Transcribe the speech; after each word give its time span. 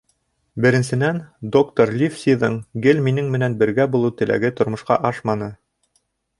Беренсенән, 0.65 1.19
доктор 1.55 1.91
Ливсиҙың 1.99 2.57
гел 2.87 3.03
минең 3.09 3.29
менән 3.37 3.61
бергә 3.61 3.89
булыу 3.97 4.17
теләге 4.23 4.55
тормошҡа 4.63 5.01
ашманы. 5.13 5.55